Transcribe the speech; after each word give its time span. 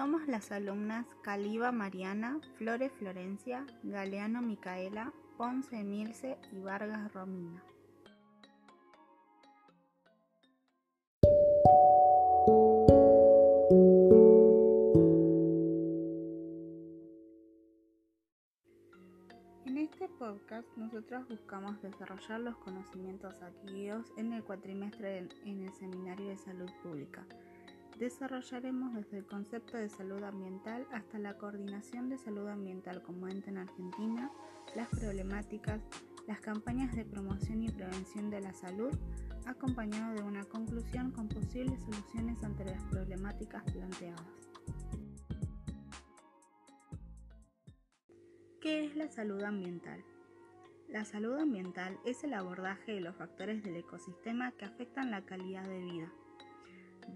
Somos 0.00 0.26
las 0.28 0.50
alumnas 0.50 1.04
Caliba 1.22 1.72
Mariana, 1.72 2.40
Flores 2.56 2.90
Florencia, 2.92 3.66
Galeano 3.82 4.40
Micaela, 4.40 5.12
Ponce 5.36 5.78
Emilce 5.78 6.38
y 6.52 6.60
Vargas 6.60 7.12
Romina. 7.12 7.62
En 19.66 19.76
este 19.76 20.08
podcast 20.18 20.66
nosotros 20.78 21.28
buscamos 21.28 21.82
desarrollar 21.82 22.40
los 22.40 22.56
conocimientos 22.56 23.34
adquiridos 23.42 24.06
en 24.16 24.32
el 24.32 24.42
cuatrimestre 24.44 25.28
en 25.44 25.60
el 25.60 25.72
Seminario 25.74 26.28
de 26.28 26.38
Salud 26.38 26.70
Pública 26.82 27.26
Desarrollaremos 28.00 28.94
desde 28.94 29.18
el 29.18 29.26
concepto 29.26 29.76
de 29.76 29.90
salud 29.90 30.22
ambiental 30.22 30.86
hasta 30.90 31.18
la 31.18 31.36
coordinación 31.36 32.08
de 32.08 32.16
salud 32.16 32.48
ambiental 32.48 33.02
como 33.02 33.28
ente 33.28 33.50
en 33.50 33.58
Argentina, 33.58 34.32
las 34.74 34.88
problemáticas, 34.88 35.82
las 36.26 36.40
campañas 36.40 36.96
de 36.96 37.04
promoción 37.04 37.62
y 37.62 37.68
prevención 37.68 38.30
de 38.30 38.40
la 38.40 38.54
salud, 38.54 38.90
acompañado 39.44 40.14
de 40.14 40.22
una 40.22 40.44
conclusión 40.44 41.10
con 41.10 41.28
posibles 41.28 41.78
soluciones 41.82 42.42
ante 42.42 42.64
las 42.64 42.82
problemáticas 42.84 43.64
planteadas. 43.70 44.24
¿Qué 48.62 48.86
es 48.86 48.96
la 48.96 49.08
salud 49.08 49.42
ambiental? 49.42 50.02
La 50.88 51.04
salud 51.04 51.36
ambiental 51.38 51.98
es 52.06 52.24
el 52.24 52.32
abordaje 52.32 52.92
de 52.92 53.02
los 53.02 53.14
factores 53.16 53.62
del 53.62 53.76
ecosistema 53.76 54.52
que 54.52 54.64
afectan 54.64 55.10
la 55.10 55.26
calidad 55.26 55.68
de 55.68 55.80
vida 55.80 56.10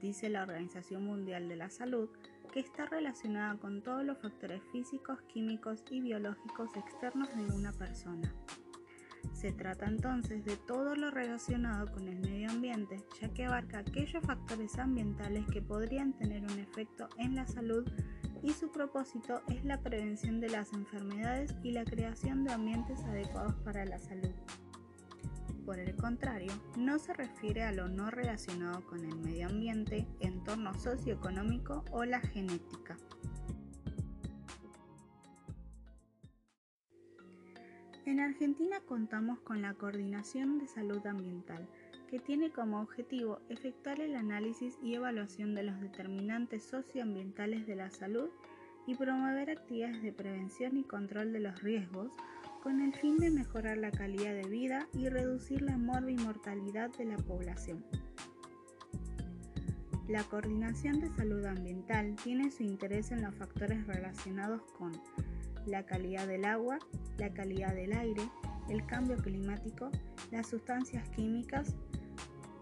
dice 0.01 0.29
la 0.29 0.43
Organización 0.43 1.05
Mundial 1.05 1.49
de 1.49 1.57
la 1.57 1.71
Salud, 1.71 2.09
que 2.53 2.61
está 2.61 2.87
relacionada 2.87 3.57
con 3.59 3.83
todos 3.83 4.05
los 4.05 4.19
factores 4.19 4.63
físicos, 4.73 5.21
químicos 5.23 5.83
y 5.91 6.01
biológicos 6.01 6.77
externos 6.77 7.29
de 7.37 7.53
una 7.55 7.73
persona. 7.73 8.33
Se 9.33 9.53
trata 9.53 9.87
entonces 9.87 10.45
de 10.45 10.57
todo 10.57 10.95
lo 10.95 11.11
relacionado 11.11 11.91
con 11.91 12.07
el 12.09 12.21
medio 12.21 12.51
ambiente, 12.51 13.05
ya 13.21 13.29
que 13.29 13.47
abarca 13.47 13.79
aquellos 13.79 14.23
factores 14.25 14.79
ambientales 14.79 15.47
que 15.53 15.63
podrían 15.63 16.13
tener 16.13 16.43
un 16.43 16.59
efecto 16.59 17.09
en 17.19 17.35
la 17.35 17.47
salud 17.47 17.85
y 18.43 18.53
su 18.53 18.71
propósito 18.71 19.43
es 19.49 19.65
la 19.65 19.81
prevención 19.81 20.41
de 20.41 20.51
las 20.51 20.73
enfermedades 20.73 21.57
y 21.63 21.73
la 21.73 21.85
creación 21.85 22.45
de 22.45 22.53
ambientes 22.53 23.03
adecuados 23.05 23.55
para 23.65 23.85
la 23.87 23.99
salud. 23.99 24.35
Por 25.65 25.79
el 25.79 25.97
contrario, 25.97 26.53
no 26.77 26.99
se 26.99 27.15
refiere 27.15 27.63
a 27.63 27.73
lo 27.73 27.89
no 27.89 28.11
relacionado 28.11 28.85
con 28.87 29.03
el 29.05 29.17
medio 29.17 29.47
ambiente, 29.47 30.07
entorno 30.21 30.75
socioeconómico 30.75 31.85
o 31.91 32.05
la 32.05 32.21
genética. 32.21 32.99
En 38.05 38.21
Argentina 38.21 38.81
contamos 38.87 39.41
con 39.41 39.63
la 39.63 39.73
Coordinación 39.73 40.59
de 40.59 40.67
Salud 40.67 41.05
Ambiental, 41.07 41.67
que 42.11 42.19
tiene 42.19 42.51
como 42.51 42.83
objetivo 42.83 43.41
efectuar 43.49 44.01
el 44.01 44.17
análisis 44.17 44.79
y 44.83 44.95
evaluación 44.95 45.55
de 45.55 45.63
los 45.63 45.81
determinantes 45.81 46.63
socioambientales 46.63 47.67
de 47.67 47.77
la 47.77 47.91
salud 47.91 48.29
y 48.87 48.95
promover 48.95 49.51
actividades 49.51 50.03
de 50.03 50.13
prevención 50.13 50.77
y 50.77 50.85
control 50.85 51.33
de 51.33 51.41
los 51.41 51.63
riesgos 51.63 52.13
con 52.65 52.81
el 52.81 52.95
fin 52.95 53.19
de 53.19 53.31
mejorar 53.31 53.77
la 53.77 53.91
calidad 53.91 54.33
de 54.33 54.49
vida 54.49 54.89
y 54.95 55.11
reducir 55.11 55.61
la 55.61 55.77
mortalidad 55.77 56.89
de 56.97 57.05
la 57.05 57.19
población. 57.19 57.85
La 60.09 60.25
coordinación 60.25 60.99
de 60.99 61.11
salud 61.11 61.45
ambiental 61.45 62.17
tiene 62.25 62.51
su 62.51 62.63
interés 62.63 63.13
en 63.13 63.21
los 63.21 63.35
factores 63.35 63.87
relacionados 63.87 64.63
con 64.79 64.93
la 65.67 65.85
calidad 65.85 66.27
del 66.27 66.47
agua, 66.47 66.79
la 67.19 67.35
calidad 67.35 67.75
del 67.75 67.93
aire, 67.93 68.23
el 68.71 68.87
cambio 68.87 69.19
climático, 69.19 69.91
las 70.31 70.47
sustancias 70.47 71.07
químicas, 71.11 71.77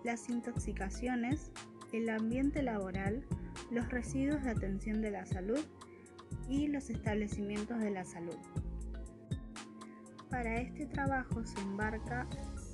las 0.02 0.28
intoxicaciones, 0.28 1.52
el 1.92 2.08
ambiente 2.08 2.60
laboral, 2.64 3.24
los 3.70 3.88
residuos 3.88 4.42
de 4.42 4.50
atención 4.50 5.00
de 5.00 5.12
la 5.12 5.26
salud 5.26 5.60
y 6.48 6.66
los 6.66 6.90
establecimientos 6.90 7.78
de 7.78 7.90
la 7.92 8.04
salud. 8.04 8.36
Para 10.32 10.56
este 10.56 10.86
trabajo 10.86 11.44
se 11.44 11.60
embarca 11.60 12.26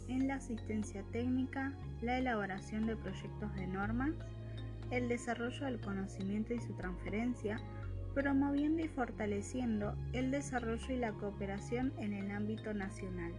en 0.07 0.29
la 0.29 0.37
asistencia 0.37 1.03
técnica, 1.11 1.73
la 2.01 2.17
elaboración 2.17 2.87
de 2.87 2.95
proyectos 2.95 3.53
de 3.57 3.67
normas, 3.67 4.13
el 4.93 5.09
desarrollo 5.09 5.67
del 5.67 5.81
conocimiento 5.81 6.55
y 6.55 6.61
su 6.61 6.73
transferencia, 6.75 7.61
promoviendo 8.15 8.85
y 8.85 8.87
fortaleciendo 8.87 9.97
el 10.13 10.31
desarrollo 10.31 10.87
y 10.89 10.99
la 10.99 11.11
cooperación 11.11 11.93
en 11.99 12.13
el 12.13 12.31
ámbito 12.31 12.73
nacional. 12.75 13.33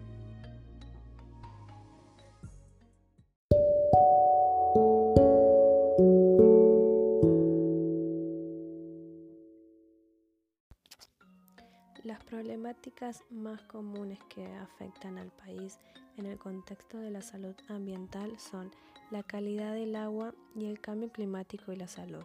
Problemáticas 12.70 13.24
más 13.32 13.64
comunes 13.64 14.20
que 14.30 14.46
afectan 14.46 15.18
al 15.18 15.32
país 15.32 15.80
en 16.18 16.28
el 16.28 16.38
contexto 16.38 17.00
de 17.00 17.10
la 17.10 17.24
salud 17.24 17.56
ambiental 17.68 18.38
son 18.38 18.70
la 19.10 19.24
calidad 19.24 19.74
del 19.74 19.96
agua 19.96 20.36
y 20.56 20.66
el 20.66 20.80
cambio 20.80 21.12
climático 21.12 21.72
y 21.72 21.78
la 21.78 21.88
salud. 21.88 22.24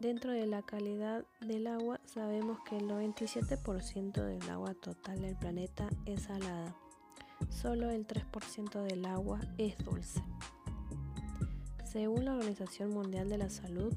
dentro 0.00 0.32
de 0.32 0.46
la 0.46 0.62
calidad 0.62 1.24
del 1.40 1.68
agua 1.68 2.00
sabemos 2.04 2.58
que 2.68 2.78
el 2.78 2.88
97% 2.88 4.24
del 4.24 4.50
agua 4.50 4.74
total 4.74 5.20
del 5.20 5.36
planeta 5.36 5.88
es 6.04 6.22
salada. 6.22 6.74
Solo 7.48 7.90
el 7.90 8.08
3% 8.08 8.82
del 8.82 9.04
agua 9.04 9.38
es 9.56 9.78
dulce. 9.84 10.20
Según 11.84 12.24
la 12.24 12.34
Organización 12.34 12.90
Mundial 12.90 13.28
de 13.28 13.38
la 13.38 13.50
Salud, 13.50 13.94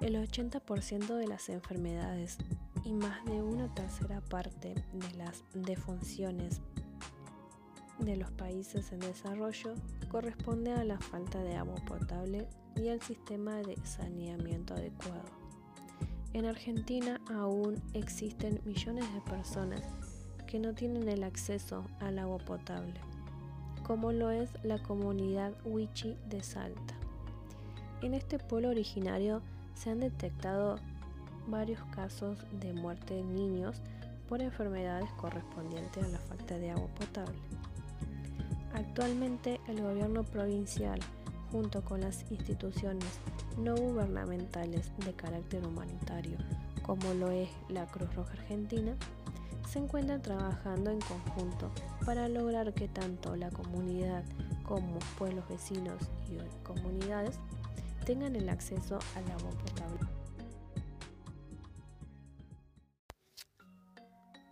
el 0.00 0.14
80% 0.14 1.16
de 1.16 1.26
las 1.26 1.48
enfermedades 1.48 2.38
y 2.84 2.92
más 2.92 3.24
de 3.24 3.42
una 3.42 3.72
tercera 3.74 4.20
parte 4.20 4.74
de 4.92 5.16
las 5.16 5.44
defunciones 5.54 6.60
de 7.98 8.16
los 8.16 8.30
países 8.30 8.92
en 8.92 9.00
desarrollo 9.00 9.74
corresponde 10.10 10.72
a 10.72 10.84
la 10.84 10.98
falta 10.98 11.42
de 11.42 11.56
agua 11.56 11.76
potable 11.86 12.46
y 12.76 12.88
al 12.88 13.00
sistema 13.02 13.56
de 13.56 13.76
saneamiento 13.84 14.74
adecuado. 14.74 15.28
En 16.32 16.46
Argentina 16.46 17.20
aún 17.28 17.82
existen 17.92 18.60
millones 18.64 19.04
de 19.12 19.20
personas 19.20 19.82
que 20.46 20.58
no 20.58 20.74
tienen 20.74 21.08
el 21.08 21.24
acceso 21.24 21.84
al 22.00 22.18
agua 22.18 22.38
potable, 22.38 22.94
como 23.84 24.12
lo 24.12 24.30
es 24.30 24.50
la 24.62 24.82
comunidad 24.82 25.52
Wichi 25.64 26.16
de 26.28 26.42
Salta. 26.42 26.94
En 28.02 28.14
este 28.14 28.38
pueblo 28.38 28.70
originario 28.70 29.42
se 29.74 29.90
han 29.90 30.00
detectado 30.00 30.76
varios 31.50 31.80
casos 31.94 32.38
de 32.60 32.72
muerte 32.72 33.14
de 33.14 33.24
niños 33.24 33.82
por 34.28 34.40
enfermedades 34.40 35.10
correspondientes 35.12 36.04
a 36.04 36.08
la 36.08 36.18
falta 36.18 36.56
de 36.56 36.70
agua 36.70 36.88
potable. 36.98 37.38
Actualmente 38.74 39.60
el 39.66 39.82
gobierno 39.82 40.22
provincial, 40.22 41.00
junto 41.50 41.82
con 41.84 42.00
las 42.02 42.30
instituciones 42.30 43.18
no 43.58 43.74
gubernamentales 43.74 44.92
de 45.04 45.12
carácter 45.12 45.66
humanitario, 45.66 46.38
como 46.82 47.12
lo 47.14 47.30
es 47.30 47.50
la 47.68 47.86
Cruz 47.86 48.14
Roja 48.14 48.32
Argentina, 48.32 48.94
se 49.68 49.78
encuentran 49.78 50.22
trabajando 50.22 50.90
en 50.90 51.00
conjunto 51.00 51.70
para 52.04 52.28
lograr 52.28 52.72
que 52.74 52.88
tanto 52.88 53.36
la 53.36 53.50
comunidad 53.50 54.24
como 54.64 54.98
pueblos 55.18 55.48
vecinos 55.48 56.02
y 56.28 56.38
comunidades 56.64 57.38
tengan 58.04 58.34
el 58.34 58.48
acceso 58.48 58.98
al 59.16 59.24
agua 59.30 59.50
potable. 59.50 60.19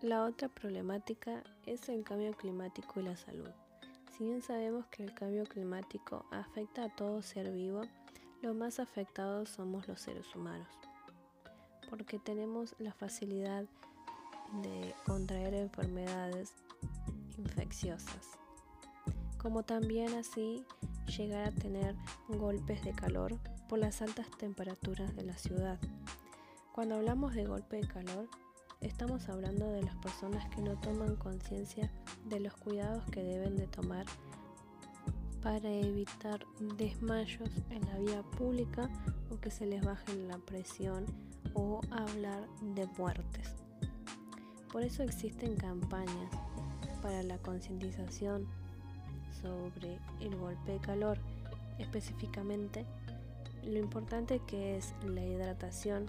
La 0.03 0.23
otra 0.23 0.49
problemática 0.49 1.43
es 1.67 1.89
el 1.89 2.05
cambio 2.05 2.33
climático 2.33 3.01
y 3.01 3.03
la 3.03 3.17
salud. 3.17 3.51
Si 4.13 4.23
bien 4.23 4.43
sabemos 4.43 4.87
que 4.87 5.03
el 5.03 5.13
cambio 5.13 5.43
climático 5.43 6.25
afecta 6.31 6.85
a 6.85 6.95
todo 6.95 7.21
ser 7.21 7.51
vivo, 7.51 7.81
los 8.41 8.55
más 8.55 8.79
afectados 8.79 9.49
somos 9.49 9.89
los 9.89 10.01
seres 10.01 10.37
humanos, 10.37 10.69
porque 11.91 12.21
tenemos 12.21 12.77
la 12.79 12.93
facilidad 12.93 13.65
de 14.63 14.95
contraer 15.05 15.55
enfermedades 15.55 16.55
infecciosas, 17.37 18.39
como 19.37 19.65
también 19.65 20.15
así 20.15 20.65
llegar 21.09 21.49
a 21.49 21.51
tener 21.51 21.97
golpes 22.29 22.85
de 22.85 22.93
calor 22.93 23.37
por 23.69 23.81
las 23.81 24.01
altas 24.01 24.31
temperaturas 24.39 25.17
de 25.17 25.25
la 25.25 25.37
ciudad. 25.37 25.81
Cuando 26.73 26.95
hablamos 26.95 27.35
de 27.35 27.47
golpe 27.47 27.79
de 27.79 27.89
calor, 27.89 28.29
Estamos 28.81 29.29
hablando 29.29 29.73
de 29.73 29.83
las 29.83 29.97
personas 29.97 30.49
que 30.51 30.63
no 30.63 30.77
toman 30.81 31.17
conciencia 31.17 31.91
de 32.27 32.39
los 32.39 32.55
cuidados 32.55 33.05
que 33.07 33.23
deben 33.23 33.57
de 33.57 33.67
tomar 33.67 34.07
para 35.43 35.69
evitar 35.69 36.47
desmayos 36.77 37.51
en 37.71 37.85
la 37.87 37.99
vía 37.99 38.23
pública 38.37 38.89
o 39.31 39.41
que 39.41 39.51
se 39.51 39.67
les 39.67 39.85
baje 39.85 40.15
la 40.29 40.39
presión 40.39 41.07
o 41.55 41.81
hablar 41.91 42.47
de 42.75 42.87
muertes. 42.99 43.55
Por 44.71 44.85
eso 44.85 45.03
existen 45.03 45.57
campañas 45.57 46.31
para 47.03 47.23
la 47.25 47.39
concientización 47.39 48.47
sobre 49.43 49.99
el 50.21 50.37
golpe 50.37 50.73
de 50.73 50.79
calor, 50.79 51.19
específicamente 51.79 52.87
lo 53.65 53.79
importante 53.79 54.41
que 54.47 54.77
es 54.77 54.95
la 55.05 55.25
hidratación, 55.25 56.07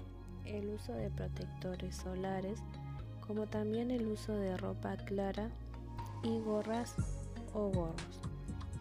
el 0.50 0.70
uso 0.70 0.94
de 0.94 1.10
protectores 1.10 1.96
solares, 1.96 2.60
como 3.26 3.46
también 3.46 3.92
el 3.92 4.08
uso 4.08 4.34
de 4.34 4.58
ropa 4.58 4.98
clara 4.98 5.50
y 6.24 6.40
gorras 6.40 6.96
o 7.54 7.70
gorros. 7.70 8.22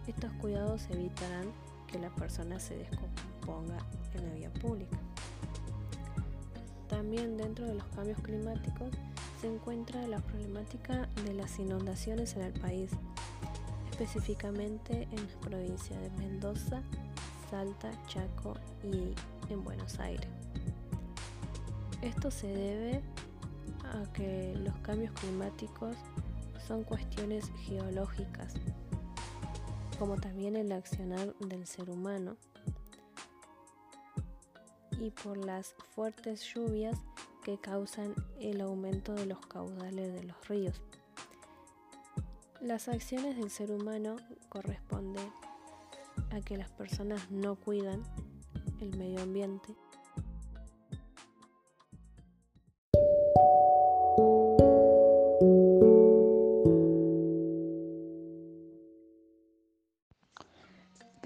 Estos 0.07 0.33
cuidados 0.35 0.89
evitarán 0.91 1.53
que 1.87 1.99
la 1.99 2.11
persona 2.11 2.59
se 2.59 2.77
descomponga 2.79 3.79
en 4.15 4.29
la 4.29 4.35
vía 4.35 4.53
pública. 4.55 4.99
También 6.89 7.37
dentro 7.37 7.67
de 7.67 7.75
los 7.75 7.85
cambios 7.89 8.19
climáticos 8.21 8.91
se 9.41 9.47
encuentra 9.47 10.07
la 10.07 10.19
problemática 10.19 11.09
de 11.25 11.35
las 11.35 11.59
inundaciones 11.59 12.35
en 12.37 12.43
el 12.43 12.53
país, 12.55 12.91
específicamente 13.91 15.07
en 15.11 15.27
la 15.27 15.41
provincia 15.41 15.99
de 16.01 16.11
Mendoza, 16.11 16.83
Salta, 17.51 17.91
Chaco 18.07 18.55
y 18.83 19.15
en 19.53 19.63
Buenos 19.63 19.99
Aires. 20.01 20.29
Esto 22.03 22.31
se 22.31 22.47
debe 22.47 23.03
a 23.93 24.13
que 24.13 24.55
los 24.57 24.77
cambios 24.79 25.13
climáticos 25.13 25.97
son 26.67 26.85
cuestiones 26.85 27.51
geológicas, 27.65 28.55
como 29.99 30.17
también 30.17 30.55
el 30.55 30.71
accionar 30.71 31.35
del 31.39 31.67
ser 31.67 31.91
humano, 31.91 32.37
y 35.01 35.11
por 35.11 35.37
las 35.39 35.75
fuertes 35.95 36.43
lluvias 36.55 36.97
que 37.43 37.59
causan 37.59 38.15
el 38.41 38.61
aumento 38.61 39.15
de 39.15 39.27
los 39.27 39.45
caudales 39.47 40.13
de 40.13 40.23
los 40.23 40.49
ríos. 40.49 40.81
Las 42.61 42.89
acciones 42.89 43.37
del 43.37 43.51
ser 43.51 43.73
humano 43.73 44.17
corresponden 44.49 45.33
a 46.31 46.41
que 46.43 46.57
las 46.57 46.71
personas 46.71 47.29
no 47.31 47.57
cuidan 47.57 48.03
el 48.81 48.97
medio 48.97 49.23
ambiente 49.23 49.75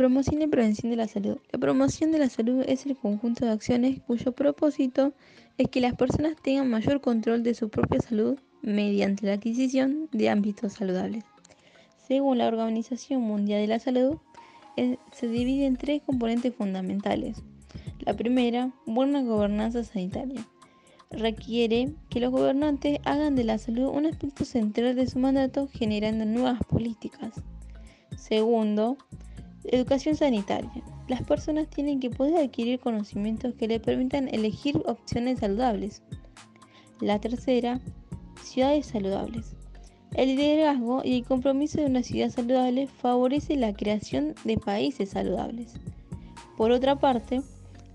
Promoción 0.02 0.42
y 0.42 0.48
prevención 0.48 0.90
de 0.90 0.96
la 0.96 1.06
salud. 1.06 1.38
La 1.52 1.60
promoción 1.60 2.10
de 2.10 2.18
la 2.18 2.28
salud 2.28 2.64
es 2.66 2.86
el 2.86 2.96
conjunto 2.96 3.44
de 3.44 3.52
acciones 3.52 4.00
cuyo 4.00 4.32
propósito 4.32 5.12
es 5.58 5.68
que 5.68 5.80
las 5.80 5.94
personas 5.94 6.34
tengan 6.42 6.68
mayor 6.68 7.00
control 7.00 7.44
de 7.44 7.54
su 7.54 7.68
propia 7.68 8.00
salud 8.00 8.36
mediante 8.62 9.26
la 9.26 9.34
adquisición 9.34 10.08
de 10.10 10.28
ámbitos 10.28 10.72
saludables. 10.72 11.22
Según 12.08 12.38
la 12.38 12.48
Organización 12.48 13.20
Mundial 13.22 13.60
de 13.60 13.68
la 13.68 13.78
Salud, 13.78 14.18
se 15.12 15.28
divide 15.28 15.66
en 15.66 15.76
tres 15.76 16.02
componentes 16.02 16.52
fundamentales. 16.52 17.40
La 18.00 18.14
primera, 18.14 18.72
buena 18.86 19.22
gobernanza 19.22 19.84
sanitaria. 19.84 20.44
Requiere 21.12 21.92
que 22.10 22.18
los 22.18 22.32
gobernantes 22.32 22.98
hagan 23.04 23.36
de 23.36 23.44
la 23.44 23.56
salud 23.56 23.92
un 23.94 24.06
aspecto 24.06 24.44
central 24.44 24.96
de 24.96 25.06
su 25.06 25.20
mandato 25.20 25.68
generando 25.72 26.24
nuevas 26.24 26.58
políticas. 26.64 27.40
Segundo, 28.16 28.96
Educación 29.64 30.16
sanitaria. 30.16 30.70
Las 31.06 31.22
personas 31.22 31.68
tienen 31.68 32.00
que 32.00 32.10
poder 32.10 32.36
adquirir 32.36 32.80
conocimientos 32.80 33.54
que 33.54 33.68
le 33.68 33.78
permitan 33.78 34.28
elegir 34.28 34.82
opciones 34.86 35.38
saludables. 35.38 36.02
La 37.00 37.20
tercera, 37.20 37.80
ciudades 38.42 38.86
saludables. 38.86 39.54
El 40.14 40.36
liderazgo 40.36 41.02
y 41.04 41.18
el 41.18 41.24
compromiso 41.24 41.80
de 41.80 41.86
una 41.86 42.02
ciudad 42.02 42.30
saludable 42.30 42.88
favorece 42.88 43.56
la 43.56 43.72
creación 43.72 44.34
de 44.44 44.58
países 44.58 45.10
saludables. 45.10 45.74
Por 46.56 46.72
otra 46.72 46.96
parte, 46.96 47.40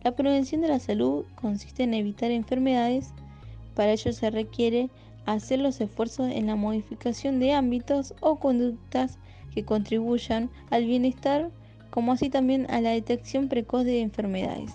la 0.04 0.16
prevención 0.16 0.62
de 0.62 0.70
la 0.70 0.80
salud 0.80 1.26
consiste 1.36 1.84
en 1.84 1.94
evitar 1.94 2.32
enfermedades. 2.32 3.12
Para 3.76 3.92
ello 3.92 4.14
se 4.14 4.30
requiere 4.30 4.90
hacer 5.26 5.60
los 5.60 5.82
esfuerzos 5.82 6.32
en 6.32 6.48
la 6.48 6.56
modificación 6.56 7.40
de 7.40 7.52
ámbitos 7.52 8.14
o 8.22 8.40
conductas 8.40 9.20
que 9.58 9.66
contribuyan 9.66 10.52
al 10.70 10.86
bienestar 10.86 11.50
como 11.90 12.12
así 12.12 12.30
también 12.30 12.70
a 12.70 12.80
la 12.80 12.92
detección 12.92 13.50
precoz 13.50 13.86
de 13.86 14.02
enfermedades, 14.02 14.72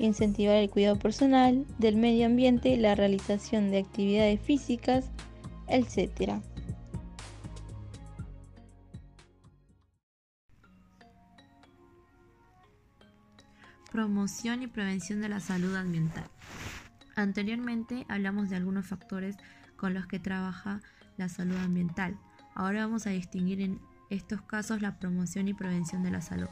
incentivar 0.00 0.56
el 0.56 0.68
cuidado 0.68 0.98
personal, 0.98 1.64
del 1.78 1.94
medio 1.94 2.26
ambiente, 2.26 2.76
la 2.76 2.96
realización 2.96 3.70
de 3.70 3.78
actividades 3.78 4.40
físicas, 4.40 5.08
etc. 5.68 6.42
Promoción 13.92 14.64
y 14.64 14.66
prevención 14.66 15.20
de 15.20 15.28
la 15.28 15.38
salud 15.38 15.76
ambiental. 15.76 16.28
Anteriormente 17.14 18.04
hablamos 18.08 18.50
de 18.50 18.56
algunos 18.56 18.84
factores 18.84 19.36
con 19.76 19.94
los 19.94 20.08
que 20.08 20.18
trabaja 20.18 20.80
la 21.18 21.28
salud 21.28 21.56
ambiental. 21.58 22.18
Ahora 22.56 22.84
vamos 22.84 23.06
a 23.06 23.10
distinguir 23.10 23.60
en 23.60 23.93
estos 24.10 24.42
casos 24.42 24.82
la 24.82 24.98
promoción 24.98 25.48
y 25.48 25.54
prevención 25.54 26.02
de 26.02 26.10
la 26.10 26.20
salud. 26.20 26.48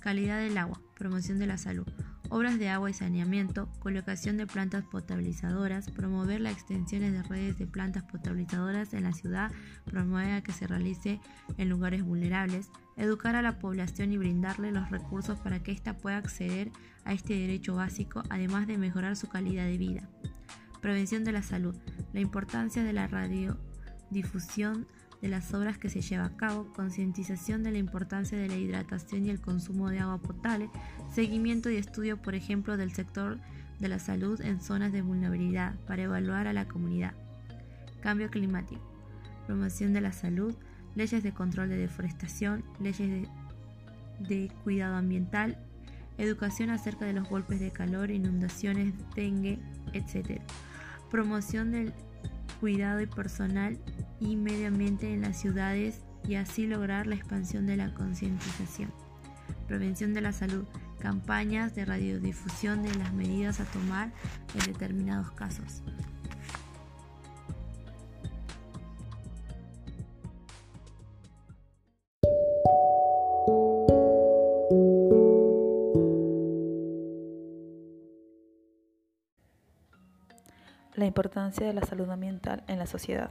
Calidad 0.00 0.38
del 0.38 0.56
agua, 0.56 0.80
promoción 0.96 1.38
de 1.38 1.46
la 1.46 1.58
salud. 1.58 1.86
Obras 2.30 2.58
de 2.58 2.68
agua 2.68 2.88
y 2.88 2.94
saneamiento, 2.94 3.68
colocación 3.80 4.36
de 4.36 4.46
plantas 4.46 4.84
potabilizadoras, 4.84 5.90
promover 5.90 6.40
las 6.40 6.52
extensiones 6.52 7.12
de 7.12 7.22
redes 7.24 7.58
de 7.58 7.66
plantas 7.66 8.04
potabilizadoras 8.04 8.94
en 8.94 9.02
la 9.02 9.12
ciudad, 9.12 9.50
promover 9.84 10.42
que 10.42 10.52
se 10.52 10.68
realice 10.68 11.20
en 11.58 11.68
lugares 11.68 12.04
vulnerables, 12.04 12.70
educar 12.96 13.34
a 13.34 13.42
la 13.42 13.58
población 13.58 14.12
y 14.12 14.18
brindarle 14.18 14.70
los 14.70 14.90
recursos 14.90 15.40
para 15.40 15.62
que 15.62 15.72
ésta 15.72 15.96
pueda 15.96 16.18
acceder 16.18 16.70
a 17.04 17.12
este 17.12 17.34
derecho 17.34 17.74
básico, 17.74 18.22
además 18.30 18.68
de 18.68 18.78
mejorar 18.78 19.16
su 19.16 19.28
calidad 19.28 19.64
de 19.64 19.78
vida. 19.78 20.08
Prevención 20.80 21.24
de 21.24 21.32
la 21.32 21.42
salud, 21.42 21.76
la 22.12 22.20
importancia 22.20 22.84
de 22.84 22.92
la 22.92 23.08
radiodifusión 23.08 24.86
de 25.20 25.28
las 25.28 25.52
obras 25.52 25.78
que 25.78 25.90
se 25.90 26.00
lleva 26.00 26.24
a 26.24 26.36
cabo, 26.36 26.72
concientización 26.72 27.62
de 27.62 27.72
la 27.72 27.78
importancia 27.78 28.38
de 28.38 28.48
la 28.48 28.56
hidratación 28.56 29.26
y 29.26 29.30
el 29.30 29.40
consumo 29.40 29.90
de 29.90 29.98
agua 29.98 30.18
potable, 30.18 30.70
seguimiento 31.12 31.70
y 31.70 31.76
estudio, 31.76 32.16
por 32.16 32.34
ejemplo, 32.34 32.76
del 32.76 32.92
sector 32.92 33.38
de 33.78 33.88
la 33.88 33.98
salud 33.98 34.40
en 34.40 34.60
zonas 34.60 34.92
de 34.92 35.02
vulnerabilidad 35.02 35.74
para 35.86 36.02
evaluar 36.02 36.46
a 36.46 36.52
la 36.52 36.66
comunidad. 36.66 37.12
Cambio 38.00 38.30
climático, 38.30 38.82
promoción 39.46 39.92
de 39.92 40.00
la 40.00 40.12
salud, 40.12 40.54
leyes 40.94 41.22
de 41.22 41.32
control 41.32 41.68
de 41.68 41.76
deforestación, 41.76 42.64
leyes 42.78 43.28
de, 44.20 44.50
cuidado 44.64 44.96
ambiental, 44.96 45.58
educación 46.18 46.70
acerca 46.70 47.04
de 47.04 47.12
los 47.14 47.28
golpes 47.28 47.60
de 47.60 47.70
calor, 47.70 48.10
inundaciones, 48.10 48.94
dengue, 49.14 49.58
etc. 49.92 50.40
Promoción 51.10 51.72
del 51.72 51.92
cuidado 52.60 53.00
y 53.00 53.06
personal 53.06 53.78
y 54.20 54.36
medio 54.36 54.68
ambiente 54.68 55.12
en 55.12 55.22
las 55.22 55.40
ciudades 55.40 56.04
y 56.28 56.34
así 56.34 56.66
lograr 56.66 57.06
la 57.06 57.14
expansión 57.14 57.66
de 57.66 57.76
la 57.76 57.94
concientización. 57.94 58.92
Prevención 59.66 60.12
de 60.12 60.20
la 60.20 60.32
salud, 60.32 60.64
campañas 60.98 61.74
de 61.74 61.86
radiodifusión 61.86 62.82
de 62.82 62.94
las 62.96 63.12
medidas 63.14 63.60
a 63.60 63.64
tomar 63.64 64.12
en 64.54 64.72
determinados 64.72 65.30
casos. 65.32 65.82
La 80.96 81.06
importancia 81.06 81.64
de 81.64 81.72
la 81.72 81.86
salud 81.86 82.10
ambiental 82.10 82.64
en 82.66 82.80
la 82.80 82.86
sociedad. 82.86 83.30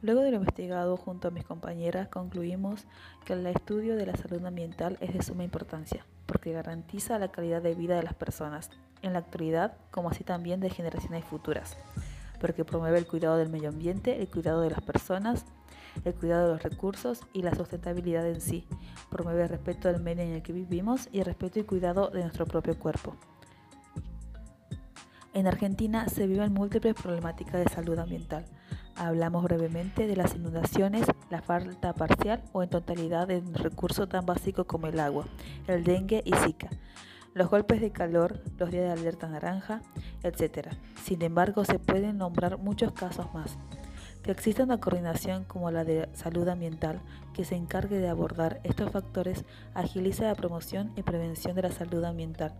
Luego 0.00 0.20
de 0.20 0.30
lo 0.30 0.36
investigado 0.36 0.96
junto 0.96 1.26
a 1.26 1.30
mis 1.32 1.44
compañeras, 1.44 2.06
concluimos 2.06 2.84
que 3.24 3.32
el 3.32 3.44
estudio 3.46 3.96
de 3.96 4.06
la 4.06 4.16
salud 4.16 4.44
ambiental 4.46 4.96
es 5.00 5.12
de 5.12 5.20
suma 5.20 5.42
importancia, 5.42 6.06
porque 6.26 6.52
garantiza 6.52 7.18
la 7.18 7.32
calidad 7.32 7.62
de 7.62 7.74
vida 7.74 7.96
de 7.96 8.04
las 8.04 8.14
personas, 8.14 8.70
en 9.02 9.12
la 9.12 9.18
actualidad 9.18 9.76
como 9.90 10.08
así 10.08 10.22
también 10.22 10.60
de 10.60 10.70
generaciones 10.70 11.24
futuras, 11.24 11.76
porque 12.40 12.64
promueve 12.64 12.98
el 12.98 13.08
cuidado 13.08 13.38
del 13.38 13.50
medio 13.50 13.70
ambiente, 13.70 14.20
el 14.20 14.28
cuidado 14.28 14.60
de 14.60 14.70
las 14.70 14.82
personas, 14.82 15.46
el 16.04 16.14
cuidado 16.14 16.46
de 16.46 16.52
los 16.52 16.62
recursos 16.62 17.22
y 17.32 17.42
la 17.42 17.56
sustentabilidad 17.56 18.24
en 18.28 18.40
sí, 18.40 18.68
promueve 19.10 19.42
el 19.42 19.48
respeto 19.48 19.88
del 19.88 20.00
medio 20.00 20.22
en 20.22 20.30
el 20.30 20.42
que 20.42 20.52
vivimos 20.52 21.08
y 21.10 21.18
el 21.18 21.24
respeto 21.24 21.58
y 21.58 21.64
cuidado 21.64 22.10
de 22.10 22.22
nuestro 22.22 22.46
propio 22.46 22.78
cuerpo. 22.78 23.16
En 25.34 25.46
Argentina 25.48 26.08
se 26.08 26.26
viven 26.26 26.54
múltiples 26.54 26.94
problemáticas 26.94 27.64
de 27.64 27.68
salud 27.68 27.98
ambiental, 27.98 28.46
Hablamos 28.96 29.42
brevemente 29.42 30.06
de 30.06 30.14
las 30.14 30.36
inundaciones, 30.36 31.04
la 31.28 31.42
falta 31.42 31.92
parcial 31.92 32.40
o 32.52 32.62
en 32.62 32.70
totalidad 32.70 33.26
de 33.26 33.38
un 33.38 33.52
recurso 33.52 34.06
tan 34.06 34.24
básico 34.24 34.66
como 34.66 34.86
el 34.86 35.00
agua, 35.00 35.26
el 35.66 35.82
dengue 35.82 36.22
y 36.24 36.32
Zika, 36.32 36.68
los 37.34 37.50
golpes 37.50 37.80
de 37.80 37.90
calor, 37.90 38.40
los 38.56 38.70
días 38.70 38.84
de 38.84 38.92
alerta 38.92 39.28
naranja, 39.28 39.82
etc. 40.22 40.68
Sin 41.02 41.22
embargo, 41.22 41.64
se 41.64 41.80
pueden 41.80 42.18
nombrar 42.18 42.58
muchos 42.58 42.92
casos 42.92 43.34
más. 43.34 43.58
Que 44.22 44.30
exista 44.30 44.62
una 44.62 44.78
coordinación 44.78 45.42
como 45.42 45.72
la 45.72 45.82
de 45.82 46.08
salud 46.14 46.46
ambiental 46.46 47.00
que 47.32 47.44
se 47.44 47.56
encargue 47.56 47.98
de 47.98 48.08
abordar 48.08 48.60
estos 48.62 48.92
factores 48.92 49.44
agiliza 49.74 50.24
la 50.24 50.36
promoción 50.36 50.92
y 50.94 51.02
prevención 51.02 51.56
de 51.56 51.62
la 51.62 51.72
salud 51.72 52.04
ambiental. 52.04 52.54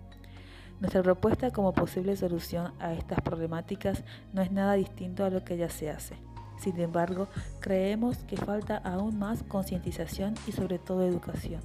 Nuestra 0.80 1.02
propuesta 1.02 1.50
como 1.50 1.72
posible 1.72 2.16
solución 2.16 2.72
a 2.78 2.92
estas 2.92 3.20
problemáticas 3.20 4.02
no 4.32 4.42
es 4.42 4.50
nada 4.50 4.74
distinto 4.74 5.24
a 5.24 5.30
lo 5.30 5.44
que 5.44 5.56
ya 5.56 5.70
se 5.70 5.90
hace. 5.90 6.16
Sin 6.58 6.78
embargo, 6.80 7.28
creemos 7.60 8.18
que 8.18 8.36
falta 8.36 8.76
aún 8.78 9.18
más 9.18 9.42
concientización 9.42 10.34
y 10.46 10.52
sobre 10.52 10.78
todo 10.78 11.02
educación, 11.02 11.60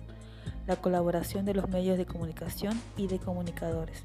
la 0.68 0.76
colaboración 0.76 1.46
de 1.46 1.54
los 1.54 1.70
medios 1.70 1.98
de 1.98 2.06
comunicación 2.06 2.80
y 2.98 3.08
de 3.08 3.20
comunicadores. 3.20 4.04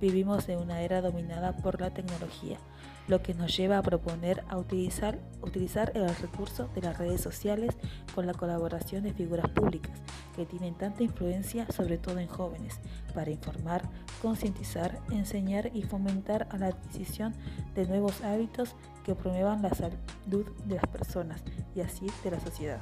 Vivimos 0.00 0.48
en 0.48 0.58
una 0.58 0.82
era 0.82 1.00
dominada 1.00 1.52
por 1.52 1.80
la 1.80 1.90
tecnología, 1.90 2.58
lo 3.08 3.22
que 3.22 3.34
nos 3.34 3.56
lleva 3.56 3.78
a 3.78 3.82
proponer 3.82 4.44
a 4.48 4.58
utilizar, 4.58 5.18
utilizar 5.42 5.92
el 5.94 6.08
recurso 6.16 6.68
de 6.74 6.82
las 6.82 6.98
redes 6.98 7.20
sociales 7.20 7.76
con 8.14 8.26
la 8.26 8.34
colaboración 8.34 9.04
de 9.04 9.12
figuras 9.12 9.48
públicas 9.50 9.98
que 10.34 10.46
tienen 10.46 10.74
tanta 10.74 11.02
influencia, 11.02 11.66
sobre 11.72 11.98
todo 11.98 12.18
en 12.18 12.28
jóvenes, 12.28 12.78
para 13.14 13.30
informar, 13.30 13.82
concientizar, 14.20 15.00
enseñar 15.10 15.70
y 15.74 15.82
fomentar 15.82 16.48
la 16.58 16.66
adquisición 16.66 17.34
de 17.74 17.86
nuevos 17.86 18.22
hábitos 18.22 18.74
que 19.04 19.14
promuevan 19.14 19.62
la 19.62 19.70
salud 19.70 20.46
de 20.66 20.74
las 20.74 20.86
personas 20.86 21.42
y 21.74 21.80
así 21.80 22.06
de 22.22 22.30
la 22.32 22.40
sociedad. 22.40 22.80